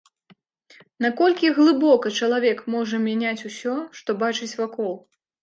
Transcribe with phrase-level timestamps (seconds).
[1.05, 4.93] Наколькі глыбока чалавек можа мяняць усё, што бачыць вакол?